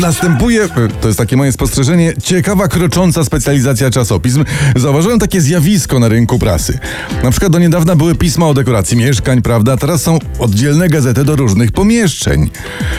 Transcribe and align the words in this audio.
Następuje, 0.00 0.68
to 1.00 1.08
jest 1.08 1.18
takie 1.18 1.36
moje 1.36 1.52
spostrzeżenie, 1.52 2.12
ciekawa, 2.22 2.68
krocząca 2.68 3.24
specjalizacja 3.24 3.90
czasopism. 3.90 4.44
Zauważyłem 4.76 5.18
takie 5.18 5.40
zjawisko 5.40 5.98
na 5.98 6.08
rynku 6.08 6.38
prasy. 6.38 6.78
Na 7.22 7.30
przykład 7.30 7.52
do 7.52 7.58
niedawna 7.58 7.96
były 7.96 8.14
pisma 8.14 8.48
o 8.48 8.54
dekoracji 8.54 8.96
mieszkań, 8.96 9.42
prawda? 9.42 9.76
Teraz 9.76 10.02
są 10.02 10.18
oddzielne 10.38 10.88
gazety 10.88 11.24
do 11.24 11.36
różnych 11.36 11.72
pomieszczeń. 11.72 12.50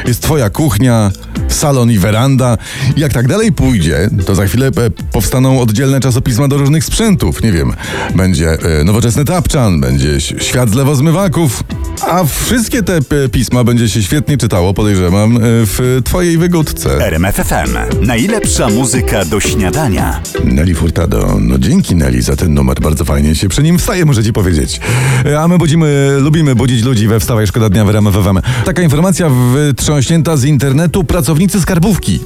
Jest 0.08 0.22
twoja 0.22 0.50
kuchnia, 0.50 1.12
salon 1.48 1.92
i 1.92 1.98
weranda. 1.98 2.58
Jak 2.98 3.14
tak 3.14 3.28
dalej 3.28 3.52
pójdzie, 3.52 4.10
to 4.26 4.36
za 4.36 4.46
chwilę 4.46 4.68
e, 4.68 4.72
powstaną 5.12 5.60
oddzielne 5.62 6.00
czasopisma 6.00 6.48
do 6.48 6.58
różnych 6.58 6.86
sprzętów. 6.86 7.44
Nie 7.44 7.52
wiem, 7.52 7.74
będzie 8.16 8.50
e, 8.52 8.84
nowoczesny 8.84 9.26
tapczan, 9.26 9.82
będzie 9.82 10.22
świat 10.22 10.70
z 10.70 10.74
lewozmywaków, 10.74 11.64
a 12.08 12.24
wszystkie 12.24 12.84
te 12.84 13.00
pisma 13.32 13.64
będzie 13.64 13.90
się 13.90 14.04
świetnie 14.04 14.38
czytało, 14.38 14.74
podejrzewam, 14.74 15.38
e, 15.38 15.40
w 15.44 16.02
twojej 16.06 16.38
wygódce. 16.38 17.06
RMF 17.08 17.36
FM. 17.36 18.06
Najlepsza 18.06 18.70
muzyka 18.70 19.26
do 19.26 19.40
śniadania. 19.40 20.22
Nelly 20.44 20.76
Furtado, 20.76 21.38
no 21.40 21.58
dzięki 21.58 21.96
Nelly 21.96 22.22
za 22.22 22.36
ten 22.36 22.54
numer, 22.54 22.80
bardzo 22.80 23.06
fajnie 23.06 23.36
się 23.36 23.50
przy 23.50 23.64
nim 23.64 23.80
wstaje, 23.80 24.06
muszę 24.06 24.24
ci 24.24 24.34
powiedzieć. 24.34 24.80
E, 25.26 25.40
A 25.40 25.48
my 25.48 25.58
budzimy, 25.58 26.18
lubimy 26.20 26.56
budzić 26.56 26.84
ludzi 26.84 27.08
we 27.08 27.20
Wstawaj 27.20 27.48
Szkoda 27.48 27.70
Dnia 27.70 27.86
w 27.86 27.90
RMF 27.90 28.14
FM. 28.16 28.40
Taka 28.66 28.82
informacja 28.82 29.30
wytrząśnięta 29.30 30.38
z 30.38 30.44
internetu, 30.46 31.04
pracownicy 31.04 31.62
skarbówki 31.62 32.20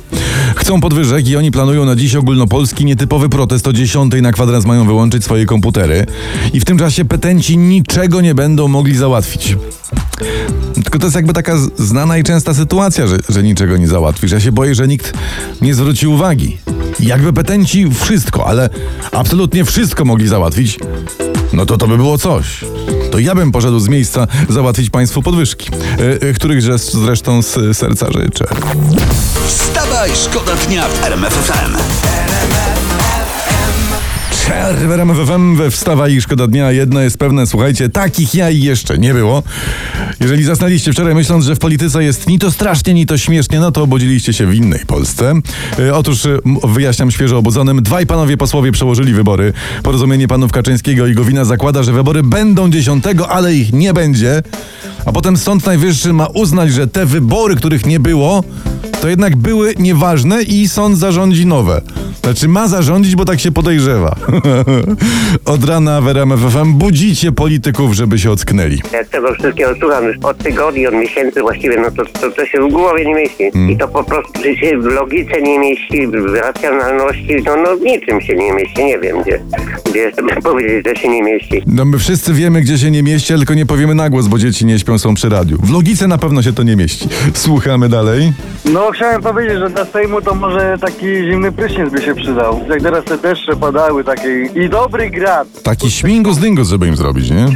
chcą 0.55 0.81
podwyżek 0.81 1.27
i 1.27 1.37
oni 1.37 1.51
planują 1.51 1.85
na 1.85 1.95
dziś 1.95 2.15
ogólnopolski 2.15 2.85
nietypowy 2.85 3.29
protest 3.29 3.67
o 3.67 3.73
10 3.73 4.13
na 4.21 4.31
kwadrans 4.31 4.65
mają 4.65 4.85
wyłączyć 4.85 5.23
swoje 5.23 5.45
komputery 5.45 6.05
i 6.53 6.59
w 6.59 6.65
tym 6.65 6.77
czasie 6.77 7.05
petenci 7.05 7.57
niczego 7.57 8.21
nie 8.21 8.35
będą 8.35 8.67
mogli 8.67 8.97
załatwić. 8.97 9.57
Tylko 10.73 10.99
to 10.99 11.05
jest 11.05 11.15
jakby 11.15 11.33
taka 11.33 11.57
znana 11.77 12.17
i 12.17 12.23
częsta 12.23 12.53
sytuacja, 12.53 13.07
że, 13.07 13.17
że 13.29 13.43
niczego 13.43 13.77
nie 13.77 13.87
załatwisz. 13.87 14.31
Ja 14.31 14.39
się 14.39 14.51
boję, 14.51 14.75
że 14.75 14.87
nikt 14.87 15.13
nie 15.61 15.73
zwróci 15.75 16.07
uwagi. 16.07 16.57
Jakby 16.99 17.33
petenci 17.33 17.85
wszystko, 18.01 18.47
ale 18.47 18.69
absolutnie 19.11 19.65
wszystko 19.65 20.05
mogli 20.05 20.27
załatwić, 20.27 20.79
no 21.53 21.65
to 21.65 21.77
to 21.77 21.87
by 21.87 21.97
było 21.97 22.17
coś. 22.17 22.65
To 23.11 23.19
ja 23.19 23.35
bym 23.35 23.51
poszedł 23.51 23.79
z 23.79 23.87
miejsca 23.87 24.27
załatwić 24.49 24.89
państwu 24.89 25.21
podwyżki, 25.21 25.69
e, 26.23 26.29
e, 26.29 26.33
których 26.33 26.61
zresz- 26.61 26.99
zresztą 27.05 27.41
z 27.41 27.77
serca 27.77 28.07
życzę. 28.11 28.45
Wstawaj, 30.05 30.31
szkoda 30.31 30.55
dnia 30.55 30.87
w 30.87 31.03
RMF 31.03 31.33
FM. 31.33 31.77
Czerwerem 34.47 35.25
FM 35.25 35.55
we 35.55 35.71
wstawa 35.71 36.09
i 36.09 36.21
szkoda 36.21 36.47
dnia. 36.47 36.71
Jedno 36.71 37.01
jest 37.01 37.17
pewne, 37.17 37.47
słuchajcie, 37.47 37.89
takich 37.89 38.35
jaj 38.35 38.61
jeszcze 38.61 38.97
nie 38.97 39.13
było. 39.13 39.43
Jeżeli 40.19 40.43
zasnęliście 40.43 40.91
wczoraj 40.93 41.15
myśląc, 41.15 41.45
że 41.45 41.55
w 41.55 41.59
polityce 41.59 42.03
jest 42.03 42.27
ni 42.27 42.39
to 42.39 42.51
strasznie, 42.51 42.93
ni 42.93 43.05
to 43.05 43.17
śmiesznie, 43.17 43.59
no 43.59 43.71
to 43.71 43.83
obudziliście 43.83 44.33
się 44.33 44.45
w 44.45 44.53
innej 44.53 44.85
Polsce. 44.85 45.33
E, 45.79 45.95
otóż, 45.95 46.27
wyjaśniam 46.63 47.11
świeżo 47.11 47.37
obudzonym, 47.37 47.83
dwaj 47.83 48.05
panowie 48.05 48.37
posłowie 48.37 48.71
przełożyli 48.71 49.13
wybory. 49.13 49.53
Porozumienie 49.83 50.27
panów 50.27 50.51
Kaczyńskiego 50.51 51.07
i 51.07 51.13
Gowina 51.13 51.45
zakłada, 51.45 51.83
że 51.83 51.93
wybory 51.93 52.23
będą 52.23 52.69
10, 52.69 53.05
ale 53.29 53.55
ich 53.55 53.73
nie 53.73 53.93
będzie. 53.93 54.41
A 55.05 55.11
potem 55.11 55.37
Sąd 55.37 55.65
Najwyższy 55.65 56.13
ma 56.13 56.27
uznać, 56.27 56.71
że 56.71 56.87
te 56.87 57.05
wybory, 57.05 57.55
których 57.55 57.85
nie 57.85 57.99
było, 57.99 58.43
to 59.01 59.07
jednak 59.07 59.35
były 59.35 59.73
nieważne 59.79 60.43
i 60.43 60.69
sąd 60.69 60.97
zarządzi 60.97 61.45
nowe. 61.45 61.81
Znaczy 62.25 62.47
ma 62.47 62.67
zarządzić, 62.67 63.15
bo 63.15 63.25
tak 63.25 63.39
się 63.39 63.51
podejrzewa. 63.51 64.15
Od 65.45 65.63
rana 65.63 66.01
w 66.01 66.07
RMF 66.07 66.39
FM 66.39 66.73
budzicie 66.73 67.31
polityków, 67.31 67.93
żeby 67.93 68.19
się 68.19 68.31
ocknęli. 68.31 68.81
Jak 68.93 69.07
tego 69.07 69.33
wszystkiego 69.33 69.71
słucham 69.79 70.05
już 70.05 70.17
od 70.23 70.37
tygodni, 70.37 70.87
od 70.87 70.93
miesięcy 70.93 71.41
właściwie, 71.41 71.77
no 71.81 71.91
to, 71.91 72.19
to, 72.19 72.31
to 72.31 72.45
się 72.45 72.61
w 72.61 72.71
głowie 72.71 73.05
nie 73.05 73.15
mieści. 73.15 73.43
I 73.71 73.77
to 73.77 73.87
po 73.87 74.03
prostu 74.03 74.43
się 74.43 74.77
w 74.77 74.85
logice 74.85 75.41
nie 75.41 75.59
mieści, 75.59 76.07
w 76.07 76.33
racjonalności, 76.35 77.35
no, 77.45 77.55
no 77.55 77.75
niczym 77.75 78.21
się 78.21 78.35
nie 78.35 78.53
mieści, 78.53 78.85
nie 78.85 78.99
wiem 78.99 79.21
gdzie. 79.21 79.39
Gdzie 79.89 79.99
jeszcze 79.99 80.21
powiedzieć, 80.43 80.85
że 80.85 80.95
się 80.95 81.09
nie 81.09 81.23
mieści. 81.23 81.63
No 81.67 81.85
my 81.85 81.97
wszyscy 81.99 82.33
wiemy, 82.33 82.61
gdzie 82.61 82.77
się 82.77 82.91
nie 82.91 83.03
mieści, 83.03 83.33
ale 83.33 83.39
tylko 83.39 83.53
nie 83.53 83.65
powiemy 83.65 83.95
na 83.95 84.09
głos, 84.09 84.27
bo 84.27 84.37
dzieci 84.37 84.65
nie 84.65 84.79
śpią, 84.79 84.99
są 84.99 85.13
przy 85.13 85.29
radiu. 85.29 85.57
W 85.63 85.71
logice 85.71 86.07
na 86.07 86.17
pewno 86.17 86.41
się 86.41 86.53
to 86.53 86.63
nie 86.63 86.75
mieści. 86.75 87.07
Słuchamy 87.33 87.89
dalej. 87.89 88.33
No 88.73 88.91
chciałem 88.91 89.21
powiedzieć, 89.21 89.59
że 89.59 89.69
dla 89.69 89.85
Sejmu 89.85 90.21
to 90.21 90.35
może 90.35 90.77
taki 90.81 91.05
zimny 91.05 91.51
prysznic 91.51 91.89
by 91.89 92.01
się 92.01 92.14
przydał. 92.15 92.61
Jak 92.69 92.81
teraz 92.81 93.05
te 93.05 93.17
deszcze 93.17 93.55
padały 93.55 94.03
takiej 94.03 94.49
i 94.63 94.69
dobry 94.69 95.09
grad. 95.09 95.47
Taki 95.63 95.91
śmigus 95.91 96.37
dyngus, 96.37 96.69
żeby 96.69 96.87
im 96.87 96.95
zrobić, 96.95 97.29
nie? 97.29 97.45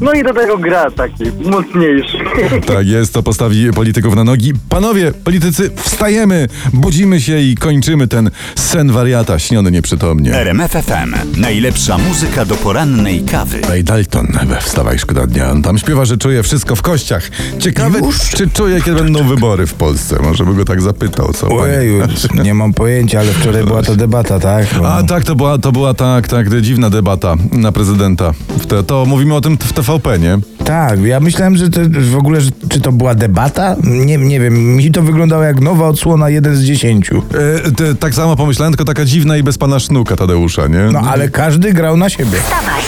No 0.00 0.12
i 0.12 0.22
do 0.22 0.34
tego 0.34 0.58
grad 0.58 0.94
taki 0.94 1.24
mocniejszy. 1.50 2.18
Tak 2.66 2.86
jest, 2.86 3.14
to 3.14 3.22
postawi 3.22 3.72
polityków 3.72 4.16
na 4.16 4.24
nogi. 4.24 4.52
Panowie, 4.68 5.12
politycy, 5.24 5.70
wstajemy, 5.76 6.48
budzimy 6.72 7.20
się 7.20 7.38
i 7.38 7.54
kończymy 7.54 8.08
ten 8.08 8.30
sen 8.54 8.92
wariata, 8.92 9.38
śniony 9.38 9.70
nieprzytomnie. 9.70 10.34
RMF 10.34 10.70
FM. 10.72 11.40
Najlepsza 11.40 11.98
muzyka 11.98 12.44
do 12.44 12.54
porannej 12.54 13.22
kawy. 13.22 13.60
Ray 13.68 13.84
Dalton 13.84 14.26
we 14.46 14.60
Wstawaj 14.60 14.98
Szkoda 14.98 15.26
Dnia. 15.26 15.50
On 15.50 15.62
tam 15.62 15.78
śpiewa, 15.78 16.04
że 16.04 16.16
czuje 16.18 16.42
wszystko 16.42 16.76
w 16.76 16.82
kościach. 16.82 17.30
Ciekawe, 17.58 18.00
czy 18.36 18.50
czuje, 18.50 18.80
kiedy 18.82 19.02
będą 19.02 19.28
wybory 19.28 19.66
w 19.66 19.74
Polsce. 19.74 20.22
Może 20.22 20.44
by 20.44 20.54
go 20.54 20.64
tak 20.64 20.82
zapytał, 20.82 21.32
co? 21.32 21.48
Ojeju, 21.48 22.02
nie 22.42 22.54
mam 22.54 22.74
pojęcia, 22.74 23.20
ale 23.20 23.32
wczoraj 23.32 23.64
była 23.64 23.82
to 23.90 23.96
debata, 23.96 24.38
tak? 24.38 24.66
No. 24.82 24.88
A 24.88 25.02
tak, 25.02 25.24
to 25.24 25.34
była, 25.34 25.58
to 25.58 25.72
była 25.72 25.94
tak, 25.94 26.28
tak, 26.28 26.60
dziwna 26.60 26.90
debata 26.90 27.34
na 27.52 27.72
prezydenta. 27.72 28.32
W 28.48 28.66
te, 28.66 28.82
to 28.82 29.04
mówimy 29.06 29.34
o 29.34 29.40
tym 29.40 29.58
w 29.58 29.72
TVP, 29.72 30.18
nie? 30.18 30.38
Tak, 30.64 31.00
ja 31.00 31.20
myślałem, 31.20 31.56
że 31.56 31.70
to 31.70 31.80
w 32.12 32.16
ogóle, 32.16 32.40
że, 32.40 32.50
czy 32.68 32.80
to 32.80 32.92
była 32.92 33.14
debata? 33.14 33.76
Nie, 33.84 34.18
nie 34.18 34.40
wiem, 34.40 34.76
mi 34.76 34.90
to 34.92 35.02
wyglądało 35.02 35.42
jak 35.42 35.60
nowa 35.60 35.88
odsłona 35.88 36.30
1 36.30 36.56
z 36.56 36.62
10. 36.62 37.10
E, 37.10 37.70
te, 37.70 37.94
tak 37.94 38.14
samo 38.14 38.36
pomyślałem, 38.36 38.72
tylko 38.72 38.84
taka 38.84 39.04
dziwna 39.04 39.36
i 39.36 39.42
bez 39.42 39.58
pana 39.58 39.78
sznuka 39.78 40.16
Tadeusza, 40.16 40.66
nie? 40.66 40.88
No 40.92 41.00
ale 41.00 41.28
każdy 41.28 41.72
grał 41.72 41.96
na 41.96 42.08
siebie. 42.08 42.38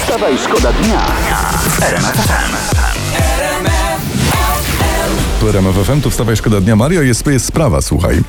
Wstawaj, 0.02 0.38
szkoda 0.44 0.72
dnia 0.72 1.00
w 1.68 1.82
RMF 1.82 2.16
FM. 2.16 3.11
Tu 5.42 5.48
RMF 5.48 5.76
FM, 5.86 6.00
tu 6.00 6.10
wstawaj 6.10 6.36
szkoda 6.36 6.60
dnia. 6.60 6.76
Mario, 6.76 7.02
jest, 7.02 7.26
jest 7.26 7.44
sprawa, 7.44 7.80
słuchaj. 7.82 8.20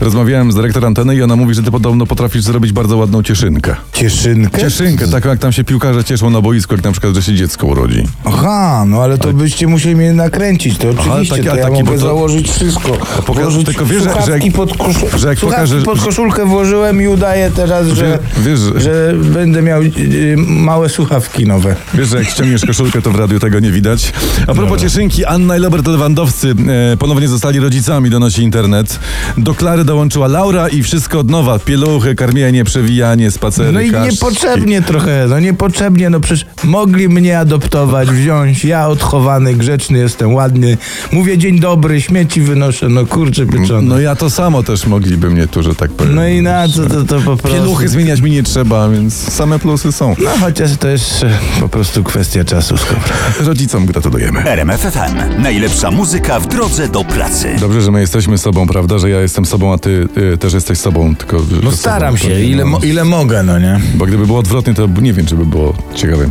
Rozmawiałem 0.00 0.52
z 0.52 0.54
dyrektor 0.54 0.84
anteny 0.86 1.16
i 1.16 1.22
ona 1.22 1.36
mówi, 1.36 1.54
że 1.54 1.62
ty 1.62 1.70
podobno 1.70 2.06
potrafisz 2.06 2.42
zrobić 2.42 2.72
bardzo 2.72 2.96
ładną 2.96 3.22
cieszynkę. 3.22 3.76
Cieszynkę? 3.92 4.60
Cieszynkę, 4.60 5.08
taką 5.08 5.28
jak 5.28 5.38
tam 5.38 5.52
się 5.52 5.64
piłkarze 5.64 6.04
cieszą 6.04 6.30
na 6.30 6.40
boisku, 6.40 6.74
jak 6.74 6.84
na 6.84 6.92
przykład, 6.92 7.14
że 7.14 7.22
się 7.22 7.34
dziecko 7.34 7.66
urodzi. 7.66 8.02
Aha, 8.24 8.84
no 8.86 9.02
ale 9.02 9.18
to 9.18 9.32
byście 9.32 9.66
musieli 9.66 9.96
mnie 9.96 10.12
nakręcić, 10.12 10.78
to 10.78 10.88
oczywiście, 10.90 11.36
taki- 11.36 11.48
a 11.48 11.52
to 11.52 11.58
ja 11.58 11.64
taki, 11.68 11.82
mogę 11.84 11.92
to- 11.98 11.98
założyć 12.06 12.50
wszystko. 12.50 12.88
poka- 13.26 13.42
Włożyć 13.42 13.66
tylko 13.66 13.86
wiesz, 13.86 14.02
że- 14.02 14.22
że 14.26 14.38
jak- 14.38 14.52
pod, 14.54 14.76
koszul... 14.78 15.08
że 15.16 15.28
jak 15.28 15.38
pokażesz- 15.38 15.84
pod 15.84 16.00
koszulkę 16.00 16.46
włożyłem 16.46 17.02
i 17.02 17.08
udaję 17.08 17.50
teraz, 17.56 17.86
że, 17.88 18.18
wiesz, 18.38 18.60
że- 18.60 18.80
że 18.80 19.14
będę 19.24 19.62
miał 19.62 19.82
y, 19.82 20.34
małe 20.46 20.88
słuchawki 20.88 21.46
nowe. 21.46 21.76
Wiesz, 21.94 22.08
że 22.08 22.18
jak 22.18 22.26
ściągniesz 22.28 22.66
koszulkę, 22.66 23.02
to 23.02 23.10
w 23.10 23.16
radiu 23.16 23.40
tego 23.40 23.60
nie 23.60 23.70
widać. 23.70 24.12
A 24.46 24.54
propos 24.54 24.80
cieszynki, 24.80 25.24
Anna 25.24 25.56
i 25.56 25.60
Robert 25.60 25.86
Lewandowscy 25.86 26.11
e, 26.20 26.96
ponownie 26.96 27.28
zostali 27.28 27.60
rodzicami, 27.60 28.10
donosi 28.10 28.42
internet. 28.42 28.98
Do 29.38 29.54
Klary 29.54 29.84
dołączyła 29.84 30.28
Laura 30.28 30.68
i 30.68 30.82
wszystko 30.82 31.18
od 31.18 31.30
nowa. 31.30 31.58
Pieluchy, 31.58 32.14
karmienie, 32.14 32.64
przewijanie, 32.64 33.30
spacery, 33.30 33.72
No 33.72 33.80
i 33.80 33.90
kaszki. 33.90 34.14
niepotrzebnie 34.14 34.82
trochę, 34.82 35.26
no 35.28 35.40
niepotrzebnie, 35.40 36.10
no 36.10 36.20
przecież 36.20 36.46
mogli 36.64 37.08
mnie 37.08 37.38
adoptować, 37.38 38.10
wziąć, 38.10 38.64
ja 38.64 38.88
odchowany, 38.88 39.54
grzeczny 39.54 39.98
jestem, 39.98 40.34
ładny, 40.34 40.76
mówię 41.12 41.38
dzień 41.38 41.60
dobry, 41.60 42.00
śmieci 42.00 42.40
wynoszę, 42.40 42.88
no 42.88 43.06
kurczę 43.06 43.46
pieczone. 43.46 43.88
No 43.88 44.00
ja 44.00 44.16
to 44.16 44.30
samo 44.30 44.62
też 44.62 44.86
mogliby 44.86 45.30
mnie 45.30 45.46
tu, 45.46 45.62
że 45.62 45.74
tak 45.74 45.90
powiem. 45.90 46.14
No 46.14 46.26
i 46.28 46.42
na 46.42 46.68
co 46.68 46.86
to, 46.86 47.04
to 47.04 47.20
po 47.20 47.36
prostu... 47.36 47.48
Pieluchy 47.48 47.88
zmieniać 47.88 48.20
mi 48.20 48.30
nie 48.30 48.42
trzeba, 48.42 48.88
więc 48.88 49.14
same 49.32 49.58
plusy 49.58 49.92
są. 49.92 50.14
No 50.24 50.30
chociaż 50.40 50.70
to 50.76 50.88
jest 50.88 51.24
po 51.60 51.68
prostu 51.68 52.04
kwestia 52.04 52.44
czasu, 52.44 52.76
skoro. 52.76 53.00
Rodzicom 53.40 53.86
gratulujemy. 53.86 54.40
RMF 54.44 54.80
FM. 54.80 55.42
Najlepsza 55.42 55.90
muzyka 55.90 56.01
w 56.40 56.46
drodze 56.46 56.88
do 56.88 57.04
pracy. 57.04 57.48
Dobrze, 57.60 57.82
że 57.82 57.90
my 57.90 58.00
jesteśmy 58.00 58.38
sobą, 58.38 58.66
prawda? 58.66 58.98
Że 58.98 59.10
ja 59.10 59.20
jestem 59.20 59.44
sobą, 59.44 59.72
a 59.72 59.78
ty 59.78 60.08
y, 60.34 60.38
też 60.38 60.52
jesteś 60.52 60.78
sobą. 60.78 61.16
Tylko, 61.16 61.36
No 61.36 61.46
sobą 61.70 61.72
staram 61.72 62.14
to 62.14 62.20
się, 62.20 62.28
nie- 62.28 62.44
ile, 62.44 62.64
mo- 62.64 62.78
ile 62.78 63.04
mogę, 63.04 63.42
no 63.42 63.58
nie? 63.58 63.80
Bo 63.94 64.06
gdyby 64.06 64.26
było 64.26 64.38
odwrotnie, 64.38 64.74
to 64.74 64.86
nie 65.02 65.12
wiem, 65.12 65.26
czy 65.26 65.34
by 65.36 65.46
było 65.46 65.74
ciekawe. 65.94 66.28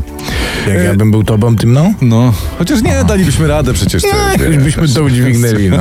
Jak 0.68 0.84
ja 0.84 0.94
bym 0.96 1.12
był 1.12 1.24
tobą 1.24 1.56
tym, 1.56 1.74
no? 1.74 1.94
No, 2.02 2.34
chociaż 2.60 2.82
nie, 2.82 3.04
dalibyśmy 3.08 3.48
radę 3.48 3.74
przecież. 3.74 4.04
No, 4.04 4.44
jakoś 4.44 4.58
byśmy 4.58 4.88
to 4.88 5.04
udźwignęli, 5.04 5.70
no. 5.70 5.78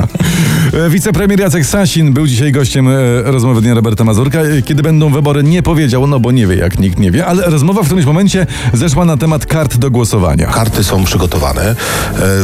E, 0.87 0.91
Wicepremier 0.91 1.41
Jacek 1.41 1.67
Sasin 1.67 2.13
był 2.13 2.27
dzisiaj 2.27 2.53
gościem 2.53 2.89
e, 2.89 3.23
rozmowy 3.23 3.61
dnia 3.61 3.75
Roberta 3.75 4.05
Mazurka. 4.05 4.41
E, 4.41 4.63
Kiedy 4.63 4.83
będą 4.83 5.11
wybory, 5.13 5.43
nie 5.43 5.63
powiedział, 5.63 6.07
no 6.07 6.21
bo 6.21 6.33
nie 6.33 6.47
wie, 6.47 6.57
jak 6.57 6.79
nikt 6.79 6.99
nie 6.99 7.11
wie, 7.11 7.27
ale 7.27 7.43
rozmowa 7.43 7.83
w 7.83 7.87
którymś 7.87 8.07
momencie 8.07 8.47
zeszła 8.73 9.05
na 9.05 9.17
temat 9.17 9.47
kart 9.47 9.77
do 9.77 9.91
głosowania. 9.91 10.47
Karty 10.47 10.85
są 10.85 11.05
przygotowane, 11.05 11.75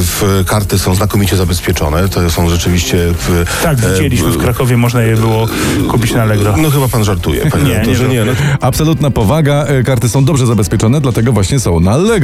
w, 0.03 0.45
karty 0.47 0.79
są 0.79 0.95
znakomicie 0.95 1.37
zabezpieczone. 1.37 2.09
To 2.09 2.31
są 2.31 2.49
rzeczywiście... 2.49 2.97
W, 3.13 3.45
Tak, 3.63 3.81
widzieliśmy 3.81 4.31
w 4.31 4.39
Krakowie, 4.39 4.77
można 4.77 5.03
je 5.03 5.17
było 5.17 5.49
kupić 5.89 6.15
na 6.15 6.23
Allegro. 6.23 6.55
No 6.57 6.71
chyba 6.71 6.89
pan 6.89 7.05
żartuje, 7.05 7.51
panie 7.51 7.65
Nie, 7.65 7.71
nie 7.71 7.75
redaktorze. 7.75 8.09
Nie, 8.09 8.25
no, 8.25 8.33
Absolutna 8.61 9.11
powaga, 9.11 9.67
karty 9.85 10.09
są 10.09 10.25
dobrze 10.25 10.47
zabezpieczone, 10.47 11.01
dlatego 11.01 11.33
właśnie 11.33 11.61
są 11.61 11.81
na 11.81 11.91
Allegro. 11.91 12.16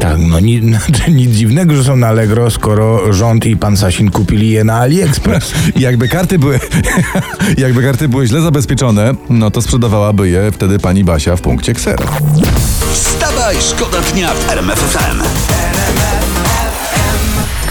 Tak, 0.00 0.18
no 0.18 0.40
ni, 0.40 0.60
znaczy 0.68 1.10
nic 1.10 1.30
dziwnego, 1.30 1.76
że 1.76 1.84
są 1.84 1.96
na 1.96 2.08
Allegro, 2.08 2.50
skoro 2.50 3.12
rząd 3.12 3.46
i 3.46 3.56
pan 3.56 3.76
Sasin 3.76 4.10
kupili 4.10 4.50
je 4.50 4.64
na 4.64 4.74
AliExpress. 4.74 5.52
Jakby 5.76 6.08
karty 6.08 6.38
były, 6.38 6.60
jakby 7.58 7.82
karty 7.82 8.08
były 8.08 8.26
źle 8.26 8.40
zabezpieczone, 8.40 9.14
no 9.30 9.50
to 9.50 9.62
sprzedawałaby 9.62 10.28
je 10.28 10.52
wtedy 10.52 10.78
pani 10.78 11.04
Basia 11.04 11.36
w 11.36 11.40
punkcie 11.40 11.74
ksero. 11.74 12.04
Wstawaj, 12.92 13.56
szkoda 13.60 14.00
dnia 14.00 14.34
w 14.34 14.50
RMF 14.50 14.78
FM. 14.78 15.22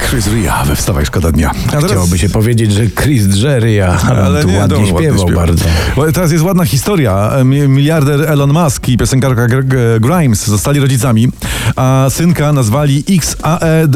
Chris 0.10 0.28
Ria 0.28 0.63
we 0.66 0.75
Wstawaj 0.75 1.06
Szkoda 1.06 1.31
Dnia. 1.31 1.52
A 1.68 1.72
teraz- 1.72 1.86
Chciałoby 1.86 2.18
się 2.18 2.30
powiedzieć, 2.30 2.72
że 2.74 2.81
Chris 2.90 3.24
Jerry, 3.38 3.84
a 3.84 3.98
ale 4.02 4.42
tu 4.42 4.48
nie, 4.50 4.57
ładnie 4.57 4.78
no, 4.80 4.86
śpiewał 4.98 5.28
śpiewa. 5.28 5.42
bardzo. 5.42 5.66
Bo 5.96 6.12
teraz 6.12 6.31
jest 6.31 6.44
ładna 6.44 6.66
historia. 6.66 7.31
Mi- 7.46 7.68
Miliarder 7.68 8.22
Elon 8.31 8.54
Musk 8.54 8.90
i 8.90 8.98
piosenkarka 8.98 9.48
Gr- 9.48 9.63
Gr- 9.63 10.00
Grimes 10.00 10.48
zostali 10.48 10.80
rodzicami, 10.80 11.28
a 11.75 12.07
synka 12.10 12.54
nazwali 12.54 13.04
XAE 13.10 13.88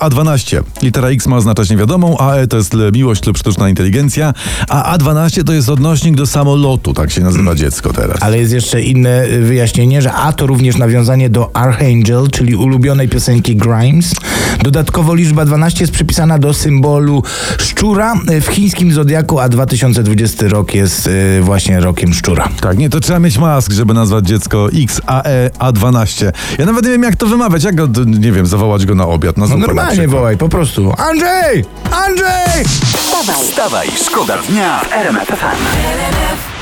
A12. 0.00 0.62
Litera 0.82 1.08
X 1.08 1.26
ma 1.26 1.36
oznaczać 1.36 1.70
niewiadomą, 1.70 2.18
AE 2.18 2.46
to 2.46 2.56
jest 2.56 2.72
miłość 2.92 3.26
lub 3.26 3.38
sztuczna 3.38 3.68
inteligencja, 3.68 4.34
a 4.68 4.96
A12 4.98 5.44
to 5.44 5.52
jest 5.52 5.68
odnośnik 5.68 6.14
do 6.16 6.26
samolotu, 6.26 6.94
tak 6.94 7.10
się 7.10 7.20
nazywa 7.20 7.54
dziecko 7.54 7.92
teraz. 7.92 8.16
Ale 8.22 8.38
jest 8.38 8.52
jeszcze 8.52 8.82
inne 8.82 9.24
y, 9.24 9.42
wyjaśnienie, 9.42 10.02
że 10.02 10.12
A 10.12 10.32
to 10.32 10.46
również 10.46 10.76
nawiązanie 10.76 11.30
do 11.30 11.56
Archangel, 11.56 12.28
czyli 12.30 12.56
ulubionej 12.56 13.08
piosenki 13.08 13.56
Grimes. 13.56 14.12
Dodatkowo 14.62 15.14
liczba 15.14 15.44
12 15.44 15.57
jest 15.80 15.92
przypisana 15.92 16.38
do 16.38 16.54
symbolu 16.54 17.22
szczura 17.58 18.14
y, 18.30 18.40
w 18.40 18.46
chińskim 18.46 18.92
zodiaku, 18.92 19.38
a 19.40 19.48
2020 19.48 20.48
rok 20.48 20.74
jest 20.74 21.06
y, 21.06 21.40
właśnie 21.42 21.80
rokiem 21.80 22.14
szczura. 22.14 22.48
Tak, 22.60 22.78
nie, 22.78 22.90
to 22.90 23.00
trzeba 23.00 23.18
mieć 23.18 23.38
mask, 23.38 23.72
żeby 23.72 23.94
nazwać 23.94 24.26
dziecko 24.26 24.68
XAE 24.82 25.50
A12. 25.58 26.32
Ja 26.58 26.66
nawet 26.66 26.84
nie 26.84 26.90
wiem, 26.90 27.02
jak 27.02 27.16
to 27.16 27.26
wymawiać, 27.26 27.64
jak 27.64 27.74
go, 27.74 27.88
nie 28.06 28.32
wiem, 28.32 28.46
zawołać 28.46 28.86
go 28.86 28.94
na 28.94 29.06
obiad, 29.06 29.36
na 29.36 29.40
No 29.40 29.46
zupę 29.46 29.60
na 29.60 29.66
normalnie 29.66 30.08
wołaj, 30.08 30.36
po 30.36 30.48
prostu. 30.48 30.94
Andrzej! 30.98 31.64
Andrzej! 31.92 32.64
Wstawaj, 33.42 33.88
szkoda 34.06 34.38
dnia 34.48 34.80
w 34.80 34.92
RMF 34.92 35.28
FM. 35.28 36.57